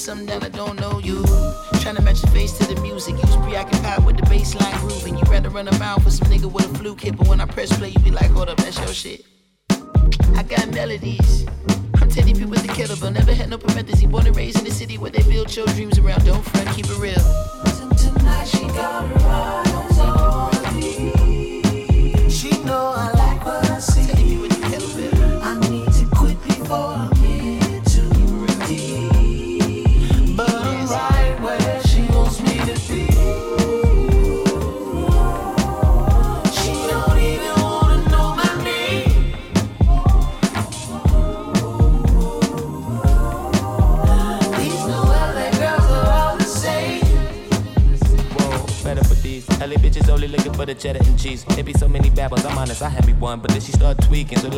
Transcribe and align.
something 0.00 0.26
that 0.26 0.42
I 0.42 0.48
don't 0.48 0.80
know 0.80 0.89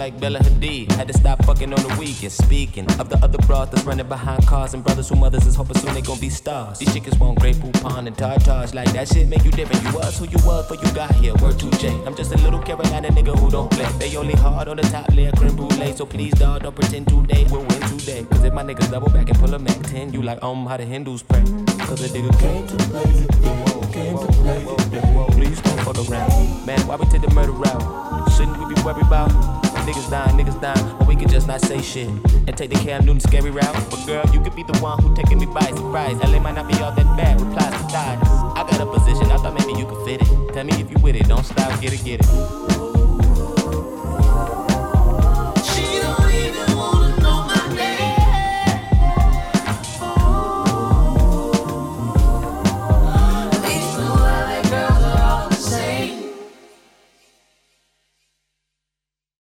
like 0.02 0.18
Bella 0.18 0.40
Hadid. 0.40 0.90
Had 0.98 1.06
to 1.06 1.14
stop 1.14 1.44
fucking 1.44 1.72
on 1.72 1.80
the 1.86 1.94
weekend. 1.96 2.32
Speaking 2.32 2.86
of 3.00 3.08
the 3.08 3.18
other 3.22 3.38
broads 3.46 3.70
that's 3.70 3.84
running 3.84 4.08
behind 4.08 4.44
cars 4.48 4.74
and 4.74 4.82
brothers 4.82 5.08
who 5.08 5.14
mothers 5.14 5.46
is 5.46 5.54
hoping 5.54 5.76
soon 5.76 5.94
they 5.94 6.00
gon' 6.00 6.18
be 6.18 6.28
stars. 6.28 6.80
These 6.80 6.92
chickens 6.92 7.16
want 7.20 7.38
Grey 7.38 7.52
Poupon 7.52 8.08
and 8.08 8.16
tartars. 8.18 8.74
Like 8.74 8.90
that 8.94 9.06
shit 9.06 9.28
make 9.28 9.44
you 9.44 9.52
different. 9.52 9.80
You 9.84 9.92
was 9.92 10.18
who 10.18 10.24
you 10.24 10.40
was, 10.44 10.68
but 10.68 10.82
you 10.82 10.90
got 10.92 11.14
here. 11.14 11.34
Word 11.36 11.56
to 11.60 11.70
J. 11.78 11.86
I'm 12.04 12.16
just 12.16 12.32
a 12.34 12.38
little 12.38 12.58
Carolina 12.60 13.10
nigga 13.10 13.38
who 13.38 13.48
don't 13.48 13.70
play. 13.70 13.86
They 14.00 14.16
only 14.16 14.34
hard 14.34 14.66
on 14.66 14.76
the 14.76 14.82
top 14.82 15.08
layer, 15.14 15.30
creme 15.36 15.54
brulee. 15.54 15.92
So 15.94 16.04
please, 16.04 16.34
dawg, 16.34 16.64
don't 16.64 16.74
pretend 16.74 17.06
today 17.06 17.46
we'll 17.48 17.64
win 17.70 17.82
today. 17.92 18.26
Cause 18.28 18.42
if 18.42 18.52
my 18.52 18.64
niggas 18.64 18.90
double 18.90 19.10
back 19.10 19.28
and 19.28 19.38
pull 19.38 19.54
a 19.54 19.58
Mac 19.60 19.80
10, 19.86 20.12
you 20.12 20.22
like, 20.22 20.42
um, 20.42 20.66
how 20.66 20.78
the 20.78 20.84
Hindus 20.84 21.22
pray. 21.22 21.44
Cause 21.86 22.02
a 22.02 22.08
nigga 22.08 22.32
came 22.40 22.66
to 22.66 22.76
play 22.90 23.10
the 23.22 23.26
game, 23.38 23.92
came 23.92 24.18
to 24.18 24.32
play 24.42 24.64
the. 24.64 25.32
Please 25.36 25.60
don't 25.62 25.80
fuck 25.86 25.98
around. 26.10 26.66
Man, 26.66 26.80
why 26.88 26.96
we 26.96 27.06
take 27.06 27.22
the 27.22 27.30
murder 27.30 27.52
route? 27.52 28.32
Shouldn't 28.32 28.58
we 28.58 28.74
be 28.74 28.82
worried 28.82 29.06
about? 29.06 29.51
Niggas 29.82 30.10
dying, 30.10 30.36
niggas 30.38 30.60
dying, 30.60 30.96
but 30.98 31.08
we 31.08 31.16
can 31.16 31.28
just 31.28 31.48
not 31.48 31.60
say 31.60 31.82
shit 31.82 32.08
and 32.08 32.56
take 32.56 32.70
the 32.70 32.76
Cam 32.76 33.04
Newton 33.04 33.20
scary 33.20 33.50
route. 33.50 33.74
But 33.90 34.06
girl, 34.06 34.24
you 34.32 34.40
could 34.40 34.54
be 34.54 34.62
the 34.62 34.78
one 34.78 35.02
who 35.02 35.14
taking 35.14 35.38
me 35.38 35.46
by 35.46 35.66
surprise. 35.66 36.16
LA 36.22 36.38
might 36.38 36.54
not 36.54 36.68
be 36.68 36.74
all 36.74 36.92
that 36.92 37.16
bad. 37.16 37.40
Replies 37.40 37.72
to 37.72 37.88
thighs. 37.88 38.18
I 38.56 38.64
got 38.70 38.80
a 38.80 38.86
position, 38.86 39.30
I 39.32 39.36
thought 39.38 39.54
maybe 39.58 39.78
you 39.78 39.86
could 39.86 40.04
fit 40.06 40.22
it. 40.22 40.54
Tell 40.54 40.64
me 40.64 40.72
if 40.80 40.90
you 40.90 40.98
with 41.02 41.16
it, 41.16 41.26
don't 41.26 41.44
stop, 41.44 41.80
get 41.80 41.92
it, 41.92 42.04
get 42.04 42.20
it. 42.20 42.71